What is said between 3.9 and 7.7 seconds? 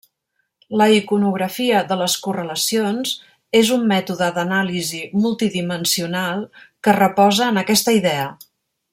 mètode d'anàlisi multidimensional que reposa en